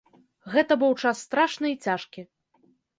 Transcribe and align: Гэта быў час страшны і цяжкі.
Гэта 0.53 0.77
быў 0.85 0.97
час 1.05 1.23
страшны 1.27 1.67
і 1.77 1.81
цяжкі. 1.87 2.21